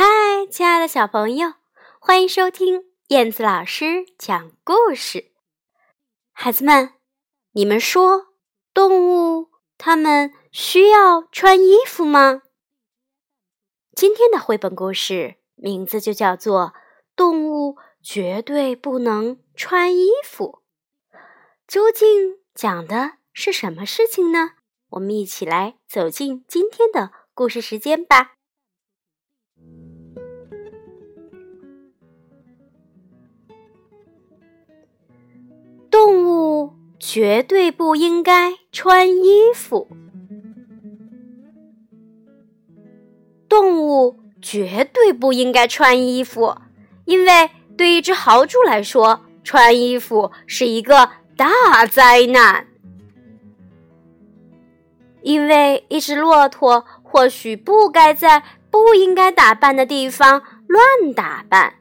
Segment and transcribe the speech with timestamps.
[0.00, 1.54] 嗨，亲爱的小朋友，
[1.98, 5.32] 欢迎收听燕子老师讲故事。
[6.30, 6.92] 孩子们，
[7.50, 8.28] 你们说
[8.72, 12.42] 动物它们需要穿衣服吗？
[13.96, 16.66] 今天的绘本故事名字就叫做
[17.16, 20.60] 《动物绝对不能穿衣服》。
[21.66, 24.52] 究竟讲的是什么事情呢？
[24.90, 28.36] 我们一起来走进今天的故事时间吧。
[36.98, 39.88] 绝对不应该穿衣服。
[43.48, 46.56] 动物绝对不应该穿衣服，
[47.04, 52.66] 因为对一只豪猪来说，穿衣服是一个大灾难。
[55.22, 61.74] 因为一只骆驼或许不该在不应该打扮的地方乱打扮，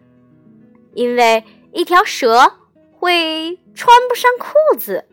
[0.94, 1.44] 因为
[1.74, 2.54] 一条蛇。
[3.00, 5.06] 会穿不上裤子，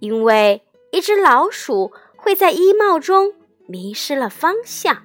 [0.00, 3.32] 因为一只老鼠会在衣帽中
[3.66, 4.96] 迷失了方向；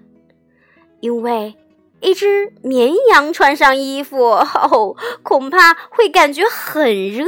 [0.99, 1.55] 因为
[2.01, 7.25] 一只绵羊穿上衣服后 恐怕会感觉很热；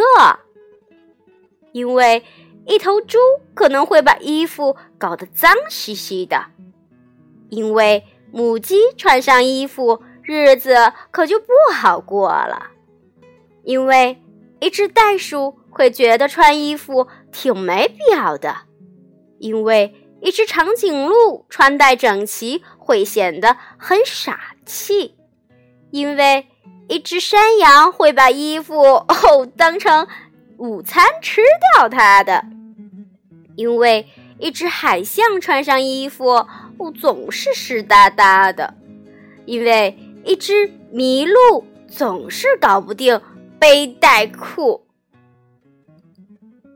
[1.72, 2.24] 因为
[2.66, 3.18] 一头猪
[3.54, 6.38] 可能会把衣服搞得脏兮兮的；
[7.50, 10.76] 因为母鸡穿上衣服日子
[11.10, 12.72] 可就不好过了；
[13.64, 14.22] 因为。
[14.62, 18.56] 一只袋鼠会觉得穿衣服挺没必要的，
[19.40, 25.16] 因为一只长颈鹿穿戴整齐会显得很傻气；
[25.90, 26.46] 因为
[26.88, 30.08] 一只山羊会把衣服哦当成
[30.58, 31.42] 午餐吃
[31.76, 32.44] 掉它的；
[33.56, 38.76] 因为一只海象穿上衣服哦总是湿哒哒的；
[39.48, 43.20] 因为一只麋鹿总是搞不定。
[43.62, 44.88] 背带裤，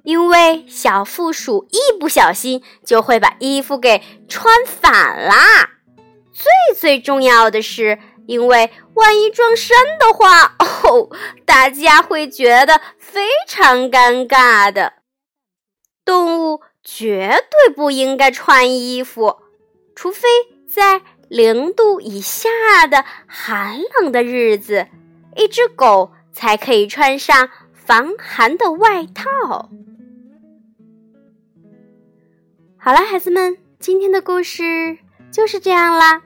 [0.03, 5.71] 因为小负鼠一不小心就会把衣服给穿反啦。
[6.31, 6.45] 最
[6.79, 7.97] 最重要的是，
[8.27, 11.09] 因为万一撞衫的话， 哦，
[11.43, 14.93] 大家会觉得非常尴尬的。
[16.05, 19.37] 动物绝对不应该穿衣服，
[19.95, 20.27] 除非
[20.69, 24.85] 在零度以下的寒冷的日子，
[25.35, 26.11] 一只狗。
[26.35, 29.69] 才可以穿上防寒的外套。
[32.77, 34.97] 好了，孩子们，今天的故事
[35.31, 36.21] 就是这样啦。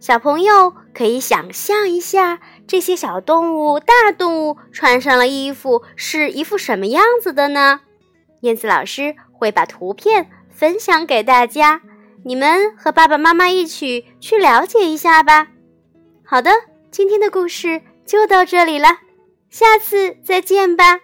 [0.00, 7.80] 小朋友可以想象一下，这些小动物、大动物穿上了衣服是一副什么样子的呢？
[8.40, 11.80] 燕子老师会把图片分享给大家，
[12.24, 15.46] 你们和爸爸妈妈一起去了解一下吧。
[16.22, 16.50] 好的，
[16.90, 18.88] 今天的故事就到这里了。
[19.54, 21.03] 下次再见吧。